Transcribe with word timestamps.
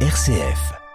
RCF. 0.00 0.85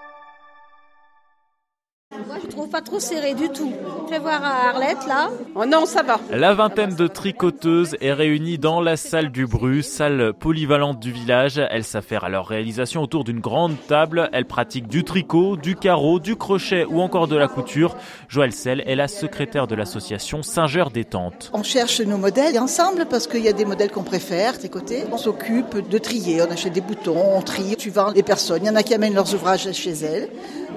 Je 2.44 2.48
trouve 2.50 2.70
pas 2.70 2.82
trop 2.82 3.00
serré 3.00 3.34
du 3.34 3.50
tout. 3.50 3.72
Je 4.08 4.12
vais 4.12 4.20
voir 4.20 4.44
à 4.44 4.70
Arlette, 4.70 5.06
là. 5.08 5.30
Oh 5.56 5.66
non, 5.66 5.86
ça 5.86 6.04
va. 6.04 6.20
La 6.32 6.54
vingtaine 6.54 6.96
de 6.96 7.08
tricoteuses 7.08 7.96
est 8.02 8.14
réunie 8.14 8.58
dans 8.58 8.82
la 8.82 8.98
salle 8.98 9.32
du 9.32 9.46
Bru, 9.46 9.84
salle 9.84 10.34
polyvalente 10.34 11.00
du 11.00 11.12
village. 11.12 11.62
Elles 11.70 11.84
s'affairent 11.84 12.24
à 12.24 12.30
leur 12.30 12.48
réalisation 12.48 13.04
autour 13.04 13.24
d'une 13.24 13.40
grande 13.40 13.76
table. 13.88 14.30
Elles 14.34 14.46
pratiquent 14.46 14.88
du 14.88 15.04
tricot, 15.04 15.56
du 15.56 15.76
carreau, 15.76 16.20
du 16.20 16.36
crochet 16.36 16.86
ou 16.86 17.02
encore 17.02 17.28
de 17.28 17.36
la 17.36 17.48
couture. 17.48 17.96
Joëlle 18.28 18.54
Sel 18.54 18.84
est 18.86 18.96
la 18.96 19.08
secrétaire 19.08 19.68
de 19.68 19.76
l'association 19.76 20.44
Saint-Geur-Détente. 20.44 21.52
On 21.54 21.64
cherche 21.64 22.02
nos 22.02 22.18
modèles 22.18 22.58
ensemble 22.60 23.06
parce 23.10 23.28
qu'il 23.28 23.44
y 23.44 23.48
a 23.48 23.54
des 23.54 23.66
modèles 23.66 23.92
qu'on 23.92 24.04
préfère, 24.04 24.58
tricoter. 24.58 25.04
On 25.12 25.18
s'occupe 25.18 25.88
de 25.90 25.98
trier, 25.98 26.42
on 26.42 26.52
achète 26.52 26.74
des 26.74 26.82
boutons, 26.82 27.36
on 27.36 27.42
trie, 27.42 27.76
suivant 27.78 28.10
les 28.12 28.24
personnes. 28.24 28.64
Il 28.64 28.68
y 28.68 28.70
en 28.70 28.76
a 28.76 28.84
qui 28.84 28.94
amènent 28.94 29.14
leurs 29.14 29.34
ouvrages 29.34 29.72
chez 29.72 29.92
elles, 29.92 30.30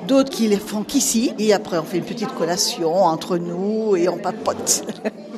d'autres 0.06 0.30
qui 0.30 0.48
les 0.48 0.56
font 0.56 0.82
qu'ici. 0.82 1.32
Et 1.38 1.52
après, 1.52 1.78
on 1.78 1.82
fait 1.82 1.98
une 1.98 2.04
petite 2.04 2.34
collation 2.34 2.94
entre 3.04 3.38
nous 3.38 3.96
et 3.96 4.08
on 4.08 4.18
papote. 4.18 4.84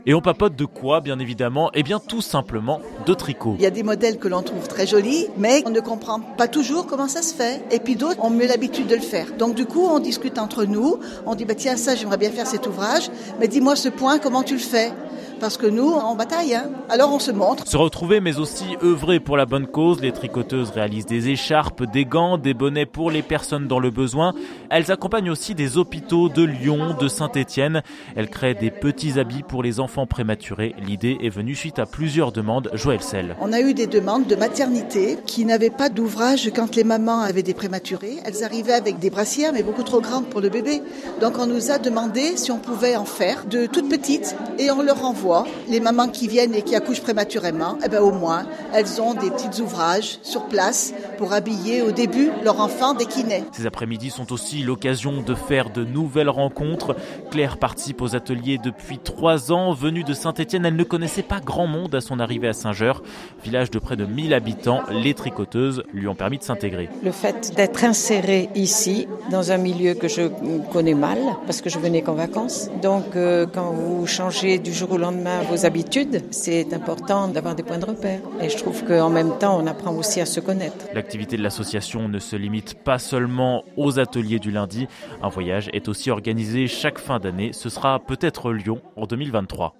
Et 0.09 0.15
on 0.15 0.21
papote 0.21 0.55
de 0.55 0.65
quoi, 0.65 1.01
bien 1.01 1.19
évidemment? 1.19 1.71
Eh 1.75 1.83
bien, 1.83 1.99
tout 1.99 2.23
simplement 2.23 2.81
de 3.07 3.15
tricot. 3.15 3.57
Il 3.59 3.63
y 3.63 3.67
a 3.67 3.71
des 3.71 3.83
modèles 3.83 4.19
que 4.19 4.29
l'on 4.29 4.43
trouve 4.43 4.69
très 4.69 4.87
jolis, 4.87 5.27
mais 5.37 5.63
on 5.67 5.71
ne 5.71 5.81
comprend 5.81 6.21
pas 6.21 6.47
toujours 6.47 6.87
comment 6.87 7.09
ça 7.09 7.23
se 7.23 7.35
fait. 7.35 7.63
Et 7.73 7.81
puis 7.81 7.97
d'autres 7.97 8.23
ont 8.23 8.31
mieux 8.31 8.47
l'habitude 8.47 8.87
de 8.87 8.95
le 8.95 9.01
faire. 9.01 9.27
Donc 9.37 9.55
du 9.55 9.67
coup, 9.67 9.85
on 9.85 9.99
discute 9.99 10.39
entre 10.39 10.65
nous. 10.65 10.99
On 11.27 11.35
dit, 11.35 11.45
bah, 11.45 11.55
tiens, 11.57 11.77
ça, 11.77 11.97
j'aimerais 11.97 12.19
bien 12.19 12.31
faire 12.31 12.47
cet 12.47 12.67
ouvrage. 12.67 13.11
Mais 13.41 13.49
dis-moi 13.49 13.75
ce 13.75 13.89
point, 13.89 14.19
comment 14.19 14.43
tu 14.45 14.55
le 14.55 14.61
fais? 14.61 14.93
Parce 15.41 15.57
que 15.57 15.67
nous, 15.67 15.93
on 15.93 16.15
bataille, 16.15 16.55
hein. 16.55 16.71
alors 16.89 17.13
on 17.13 17.19
se 17.19 17.31
montre. 17.31 17.67
Se 17.67 17.77
retrouver, 17.77 18.21
mais 18.21 18.39
aussi 18.39 18.77
œuvrer 18.83 19.21
pour 19.21 19.37
la 19.37 19.47
bonne 19.47 19.67
cause. 19.67 20.01
Les 20.01 20.13
tricoteuses 20.13 20.71
réalisent 20.71 21.07
des 21.07 21.29
écharpes, 21.29 21.85
des 21.85 22.05
gants, 22.05 22.39
des 22.39 22.55
bonnets 22.55 22.87
pour 22.87 23.11
les 23.11 23.23
personnes 23.23 23.67
dans 23.67 23.79
le 23.79 23.91
besoin. 23.91 24.35
Elles 24.71 24.91
accompagnent 24.91 25.31
aussi 25.31 25.55
des 25.55 25.77
hôpitaux 25.77 26.29
de 26.29 26.43
Lyon, 26.43 26.97
de 26.99 27.09
Saint-Étienne. 27.09 27.83
Elles 28.17 28.31
créent 28.31 28.55
des 28.55 28.71
petits 28.71 29.19
habits 29.19 29.43
pour 29.43 29.63
les 29.63 29.81
enfants 29.81 30.07
prématurés. 30.07 30.75
L'idée 30.79 31.19
est 31.23 31.29
venue 31.29 31.55
suite 31.55 31.79
à 31.79 31.87
plusieurs 31.87 32.33
demandes. 32.33 32.71
Joël 32.73 33.03
Sel. 33.03 33.37
On 33.41 33.53
a 33.53 33.61
eu 33.61 33.75
des 33.75 33.87
demandes 33.87 34.27
de 34.27 34.37
maternité 34.37 35.19
qui 35.27 35.45
n'avaient 35.45 35.71
pas 35.71 35.89
d'ouvrage 35.89 36.51
quand 36.55 36.75
les 36.77 36.85
mamans 36.85 37.21
avaient 37.21 37.43
des 37.43 37.55
prématurés. 37.55 38.17
Elles 38.25 38.45
arrivaient 38.45 38.73
avec 38.73 38.99
des 38.99 39.11
brassières, 39.11 39.53
mais 39.53 39.63
beaucoup 39.63 39.83
trop 39.83 40.01
grandes 40.01 40.27
pour 40.27 40.41
le 40.41 40.49
bébé. 40.49 40.83
Donc 41.21 41.39
on 41.39 41.47
nous 41.47 41.71
a 41.71 41.79
demandé 41.79 42.37
si 42.37 42.51
on 42.51 42.59
pouvait 42.59 42.97
en 42.97 43.05
faire 43.05 43.45
de 43.47 43.67
toutes 43.67 43.89
petites 43.89 44.37
et 44.59 44.71
on 44.71 44.83
leur 44.83 45.05
envoie 45.05 45.26
les 45.69 45.81
mamans 45.81 46.09
qui 46.09 46.29
viennent 46.29 46.55
et 46.55 46.63
qui 46.63 46.75
accouchent 46.75 47.03
prématurément, 47.03 47.79
eh 47.85 47.89
ben 47.89 48.01
au 48.01 48.13
moins, 48.13 48.47
elles 48.73 49.01
ont 49.01 49.15
des 49.15 49.31
petits 49.31 49.61
ouvrages 49.61 50.19
sur 50.23 50.47
place 50.47 50.93
pour 51.19 51.33
habiller 51.33 51.83
au 51.83 51.93
début 51.93 52.31
leur 52.45 52.61
enfant 52.61 52.95
dès 52.95 53.07
qu'il 53.07 53.27
naît. 53.27 53.45
Ces 53.53 53.67
après-midi 53.67 54.11
sont 54.11 54.33
aussi 54.33 54.63
l'occasion 54.63 55.23
de 55.23 55.35
faire 55.35 55.71
de 55.71 55.85
nouvelles 55.85 56.29
rencontres. 56.29 56.97
Claire 57.31 57.59
participe 57.59 58.03
aux 58.03 58.15
ateliers 58.15 58.59
depuis 58.59 58.99
trois 58.99 59.53
ans. 59.53 59.73
Venue 59.73 60.05
de 60.05 60.15
Saint-Etienne, 60.15 60.65
elle 60.65 60.77
ne 60.77 60.85
connaissait 60.85 61.23
pas 61.23 61.41
grand 61.41 61.67
monde 61.67 61.95
à 61.95 62.01
son 62.01 62.21
arrivée 62.21 62.49
à 62.49 62.53
Saint-Geur. 62.53 63.03
Village 63.43 63.71
de 63.71 63.79
près 63.79 63.97
de 63.97 64.05
1000 64.05 64.35
habitants, 64.35 64.83
les 64.91 65.15
tricoteuses 65.15 65.83
lui 65.93 66.09
ont 66.09 66.15
permis 66.15 66.39
de 66.39 66.45
s'intégrer. 66.45 66.89
Le 67.03 67.13
fait 67.13 67.53
d'être 67.55 67.85
insérée 67.85 68.49
ici, 68.55 69.09
dans 69.31 69.53
un 69.53 69.59
milieu 69.59 69.95
que 69.95 70.09
je 70.09 70.29
connais 70.73 70.95
mal, 70.95 71.19
parce 71.47 71.61
que 71.61 71.71
je 71.71 71.79
venais 71.79 72.03
qu'en 72.03 72.15
vacances. 72.15 72.71
Donc, 72.83 73.17
euh, 73.17 73.47
quand 73.53 73.71
vous 73.71 74.07
changez 74.07 74.59
du 74.59 74.73
jour 74.73 74.93
au 74.93 74.99
vos 75.49 75.67
habitudes, 75.67 76.25
c'est 76.31 76.73
important 76.73 77.29
d'avoir 77.29 77.55
des 77.55 77.63
points 77.63 77.79
de 77.79 77.87
repère. 77.87 78.21
Et 78.41 78.49
je 78.49 78.57
trouve 78.57 78.85
qu'en 78.85 79.11
même 79.11 79.39
temps, 79.39 79.59
on 79.61 79.67
apprend 79.67 79.95
aussi 79.95 80.21
à 80.21 80.27
se 80.27 80.41
connaître. 80.41 80.87
L'activité 80.95 81.37
de 81.37 81.43
l'association 81.43 82.09
ne 82.09 82.19
se 82.19 82.37
limite 82.37 82.83
pas 82.83 82.99
seulement 82.99 83.65
aux 83.77 83.99
ateliers 83.99 84.39
du 84.39 84.51
lundi. 84.51 84.87
Un 85.23 85.29
voyage 85.29 85.71
est 85.73 85.89
aussi 85.89 86.11
organisé 86.11 86.67
chaque 86.67 86.99
fin 86.99 87.19
d'année. 87.19 87.53
Ce 87.53 87.69
sera 87.69 87.99
peut-être 88.01 88.53
Lyon 88.53 88.81
en 88.97 89.07
2023. 89.07 89.75